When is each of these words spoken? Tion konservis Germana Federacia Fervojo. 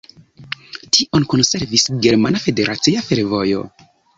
Tion 0.95 1.27
konservis 1.35 1.85
Germana 2.07 2.43
Federacia 2.49 3.05
Fervojo. 3.11 3.63